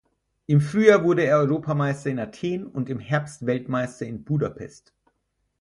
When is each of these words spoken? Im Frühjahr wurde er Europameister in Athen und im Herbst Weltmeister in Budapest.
Im 0.47 0.61
Frühjahr 0.61 1.03
wurde 1.03 1.21
er 1.25 1.37
Europameister 1.37 2.09
in 2.09 2.17
Athen 2.17 2.65
und 2.65 2.89
im 2.89 2.97
Herbst 2.97 3.45
Weltmeister 3.45 4.07
in 4.07 4.23
Budapest. 4.23 4.95